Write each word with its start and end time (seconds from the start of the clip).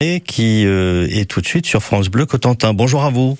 et 0.00 0.20
qui 0.20 0.66
euh, 0.66 1.06
est 1.10 1.30
tout 1.30 1.40
de 1.40 1.46
suite 1.46 1.66
sur 1.66 1.82
France 1.82 2.08
Bleu 2.08 2.26
Cotentin. 2.26 2.72
Bonjour 2.74 3.04
à 3.04 3.10
vous. 3.10 3.36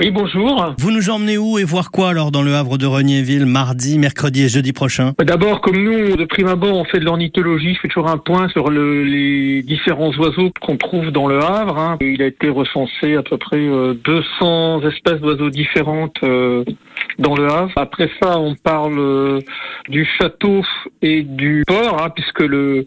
Oui, 0.00 0.10
bonjour. 0.10 0.74
Vous 0.78 0.90
nous 0.90 1.10
emmenez 1.10 1.38
où 1.38 1.58
et 1.58 1.64
voir 1.64 1.90
quoi 1.90 2.08
alors 2.08 2.32
dans 2.32 2.42
le 2.42 2.54
Havre 2.54 2.76
de 2.76 2.86
Regnéville 2.86 3.46
mardi, 3.46 3.98
mercredi 3.98 4.44
et 4.44 4.48
jeudi 4.48 4.72
prochain? 4.72 5.12
D'abord, 5.18 5.60
comme 5.60 5.76
nous, 5.76 6.16
de 6.16 6.24
prime 6.24 6.48
abord, 6.48 6.76
on 6.76 6.84
fait 6.84 6.98
de 6.98 7.04
l'ornithologie. 7.04 7.74
Je 7.74 7.80
fais 7.80 7.88
toujours 7.88 8.08
un 8.08 8.16
point 8.16 8.48
sur 8.48 8.70
le, 8.70 9.04
les 9.04 9.62
différents 9.62 10.10
oiseaux 10.16 10.50
qu'on 10.60 10.76
trouve 10.76 11.12
dans 11.12 11.28
le 11.28 11.38
Havre. 11.38 11.78
Hein. 11.78 11.98
Il 12.00 12.20
a 12.22 12.26
été 12.26 12.48
recensé 12.48 13.14
à 13.14 13.22
peu 13.22 13.36
près 13.36 13.58
euh, 13.58 13.94
200 14.04 14.82
espèces 14.88 15.20
d'oiseaux 15.20 15.50
différentes 15.50 16.16
euh, 16.24 16.64
dans 17.18 17.36
le 17.36 17.46
Havre. 17.46 17.72
Après 17.76 18.10
ça, 18.20 18.40
on 18.40 18.56
parle 18.56 18.98
euh, 18.98 19.40
du 19.88 20.04
château 20.18 20.62
et 21.02 21.22
du 21.22 21.62
port, 21.66 22.02
hein, 22.02 22.08
puisque 22.10 22.40
le, 22.40 22.86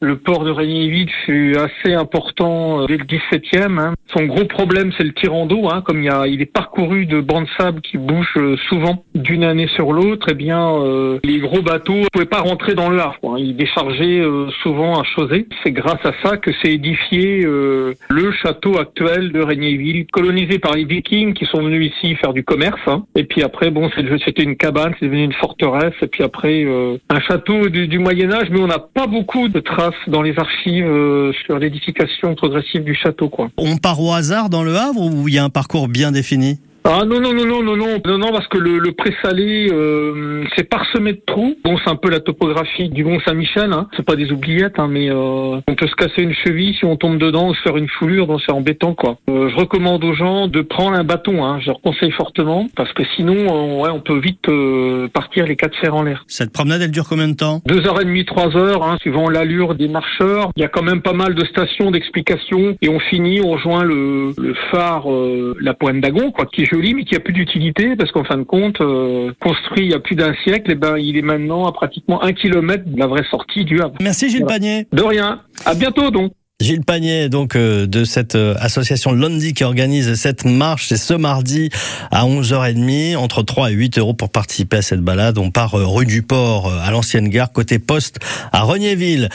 le 0.00 0.16
port 0.16 0.44
de 0.44 0.50
Regnéville 0.50 1.10
fut 1.26 1.54
assez 1.56 1.94
important 1.94 2.82
euh, 2.82 2.86
dès 2.86 2.96
le 2.96 3.04
17e. 3.04 3.78
Hein. 3.78 3.94
Son 4.16 4.24
gros 4.24 4.46
problème, 4.46 4.92
c'est 4.96 5.04
le 5.04 5.12
tirant 5.12 5.46
d'eau. 5.46 5.68
Hein, 5.70 5.82
comme 5.84 5.98
il, 5.98 6.06
y 6.06 6.08
a, 6.08 6.26
il 6.26 6.40
est 6.40 6.46
parcouru 6.46 7.04
de 7.04 7.20
bancs 7.20 7.44
de 7.44 7.50
sable 7.58 7.80
qui 7.82 7.98
bougent 7.98 8.26
euh, 8.38 8.56
souvent 8.68 9.04
d'une 9.14 9.44
année 9.44 9.68
sur 9.68 9.92
l'autre, 9.92 10.28
eh 10.30 10.34
bien, 10.34 10.74
euh, 10.74 11.18
les 11.22 11.38
gros 11.38 11.60
bateaux 11.60 11.98
ne 11.98 12.06
pouvaient 12.12 12.24
pas 12.24 12.40
rentrer 12.40 12.74
dans 12.74 12.88
le 12.88 12.98
Havre. 12.98 13.18
Quoi. 13.20 13.38
Ils 13.40 13.56
déchargeaient 13.56 14.20
euh, 14.20 14.48
souvent 14.62 14.98
à 14.98 15.04
Chausey. 15.04 15.46
C'est 15.62 15.72
grâce 15.72 16.04
à 16.04 16.12
ça 16.24 16.38
que 16.38 16.50
s'est 16.54 16.72
édifié 16.72 17.44
euh, 17.44 17.92
le 18.08 18.32
château 18.32 18.78
actuel 18.78 19.32
de 19.32 19.42
Regnéville, 19.42 20.06
colonisé 20.10 20.58
par 20.58 20.74
les 20.74 20.84
Vikings 20.84 21.34
qui 21.34 21.44
sont 21.44 21.62
venus 21.62 21.92
ici 21.94 22.14
faire 22.16 22.32
du 22.32 22.42
commerce. 22.42 22.80
hein. 22.86 23.04
Et 23.14 23.24
puis 23.24 23.42
après, 23.42 23.70
bon, 23.70 23.90
c'était 24.24 24.42
une 24.42 24.56
cabane, 24.56 24.94
c'est 24.98 25.06
devenu 25.06 25.24
une 25.24 25.32
forteresse. 25.34 25.94
Et 26.00 26.06
puis 26.06 26.22
après, 26.22 26.64
un 26.64 27.20
château 27.20 27.68
du, 27.68 27.86
du 27.86 27.98
Moyen 27.98 28.32
Âge, 28.32 28.48
mais 28.50 28.60
on 28.60 28.66
n'a 28.66 28.78
pas 28.78 29.06
beaucoup 29.06 29.48
de 29.48 29.60
traces 29.60 29.89
dans 30.06 30.22
les 30.22 30.38
archives 30.38 30.86
euh, 30.86 31.32
sur 31.44 31.58
l'édification 31.58 32.34
progressive 32.34 32.84
du 32.84 32.94
château, 32.94 33.28
quoi. 33.28 33.50
On 33.56 33.76
part 33.76 34.00
au 34.00 34.12
hasard 34.12 34.50
dans 34.50 34.62
le 34.62 34.76
Havre 34.76 35.00
ou 35.00 35.28
il 35.28 35.34
y 35.34 35.38
a 35.38 35.44
un 35.44 35.50
parcours 35.50 35.88
bien 35.88 36.12
défini? 36.12 36.58
Ah 36.84 37.04
non 37.04 37.20
non 37.20 37.34
non 37.34 37.44
non 37.44 37.62
non 37.62 37.76
non 37.76 38.00
non 38.04 38.18
non 38.18 38.32
parce 38.32 38.48
que 38.48 38.58
le, 38.58 38.78
le 38.78 38.92
présalé 38.92 39.68
euh, 39.70 40.44
c'est 40.56 40.68
parsemé 40.68 41.12
de 41.12 41.22
trous. 41.26 41.54
Bon 41.64 41.76
c'est 41.84 41.90
un 41.90 41.96
peu 41.96 42.10
la 42.10 42.20
topographie 42.20 42.88
du 42.88 43.04
Mont 43.04 43.20
Saint-Michel. 43.20 43.72
Hein. 43.72 43.88
C'est 43.96 44.04
pas 44.04 44.16
des 44.16 44.32
oubliettes 44.32 44.78
hein, 44.78 44.88
mais 44.88 45.10
euh, 45.10 45.60
on 45.68 45.74
peut 45.76 45.86
se 45.86 45.94
casser 45.94 46.22
une 46.22 46.32
cheville 46.32 46.74
si 46.74 46.84
on 46.84 46.96
tombe 46.96 47.18
dedans 47.18 47.48
ou 47.48 47.54
se 47.54 47.60
faire 47.60 47.76
une 47.76 47.88
foulure 47.88 48.26
donc 48.26 48.40
c'est 48.44 48.52
embêtant 48.52 48.94
quoi. 48.94 49.18
Euh, 49.28 49.50
je 49.50 49.56
recommande 49.56 50.02
aux 50.04 50.14
gens 50.14 50.48
de 50.48 50.62
prendre 50.62 50.96
un 50.96 51.04
bâton. 51.04 51.44
Hein. 51.44 51.60
Je 51.60 51.66
leur 51.66 51.80
conseille 51.82 52.12
fortement 52.12 52.66
parce 52.74 52.92
que 52.94 53.02
sinon 53.14 53.36
on, 53.48 53.82
ouais 53.82 53.90
on 53.90 54.00
peut 54.00 54.18
vite 54.18 54.48
euh, 54.48 55.08
partir 55.08 55.46
les 55.46 55.56
quatre 55.56 55.76
fers 55.76 55.94
en 55.94 56.02
l'air. 56.02 56.24
Cette 56.28 56.52
promenade 56.52 56.80
elle 56.82 56.90
dure 56.90 57.06
combien 57.08 57.28
de 57.28 57.36
temps? 57.36 57.60
Deux 57.66 57.86
heures 57.86 58.00
et 58.00 58.04
demie, 58.04 58.24
trois 58.24 58.56
heures, 58.56 58.84
hein, 58.84 58.96
suivant 59.00 59.28
l'allure 59.28 59.74
des 59.74 59.88
marcheurs. 59.88 60.50
Il 60.56 60.62
y 60.62 60.64
a 60.64 60.68
quand 60.68 60.82
même 60.82 61.02
pas 61.02 61.12
mal 61.12 61.34
de 61.34 61.44
stations 61.44 61.90
d'explication 61.90 62.76
et 62.80 62.88
on 62.88 62.98
finit, 62.98 63.40
on 63.44 63.50
rejoint 63.50 63.84
le, 63.84 64.32
le 64.38 64.54
phare, 64.70 65.12
euh, 65.12 65.54
la 65.60 65.74
Pointe 65.74 66.00
d'Agon, 66.00 66.30
quoi, 66.32 66.46
qui 66.46 66.64
joli 66.70 66.94
mais 66.94 67.04
qui 67.04 67.16
a 67.16 67.20
plus 67.20 67.32
d'utilité 67.32 67.96
parce 67.96 68.12
qu'en 68.12 68.24
fin 68.24 68.38
de 68.38 68.44
compte, 68.44 68.80
euh, 68.80 69.32
construit 69.40 69.86
il 69.86 69.90
y 69.90 69.94
a 69.94 70.00
plus 70.00 70.16
d'un 70.16 70.34
siècle, 70.44 70.70
et 70.70 70.74
ben 70.74 70.96
il 70.98 71.16
est 71.16 71.22
maintenant 71.22 71.66
à 71.66 71.72
pratiquement 71.72 72.22
un 72.22 72.32
kilomètre 72.32 72.84
de 72.86 72.98
la 72.98 73.06
vraie 73.06 73.24
sortie 73.30 73.64
du 73.64 73.80
Havre. 73.80 73.94
Merci 74.00 74.30
Gilles 74.30 74.42
Voilà. 74.42 74.58
Panier. 74.58 74.86
De 74.92 75.02
rien. 75.02 75.40
À 75.64 75.74
bientôt 75.74 76.10
donc. 76.10 76.32
Gilles 76.60 76.84
Panier, 76.84 77.30
donc 77.30 77.56
euh, 77.56 77.86
de 77.86 78.04
cette 78.04 78.34
euh, 78.34 78.54
association 78.60 79.12
Londi 79.12 79.54
qui 79.54 79.64
organise 79.64 80.12
cette 80.14 80.44
marche, 80.44 80.88
c'est 80.88 80.98
ce 80.98 81.14
mardi 81.14 81.70
à 82.10 82.26
11h30, 82.26 83.16
entre 83.16 83.42
3 83.42 83.70
et 83.70 83.74
8 83.74 83.98
euros 83.98 84.12
pour 84.12 84.28
participer 84.28 84.76
à 84.76 84.82
cette 84.82 85.00
balade. 85.00 85.38
On 85.38 85.50
part 85.50 85.74
euh, 85.74 85.86
rue 85.86 86.04
du 86.04 86.20
Port, 86.20 86.68
euh, 86.68 86.78
à 86.82 86.90
l'ancienne 86.90 87.30
gare, 87.30 87.50
côté 87.50 87.78
poste, 87.78 88.18
à 88.52 88.60
Regnéville. 88.60 89.30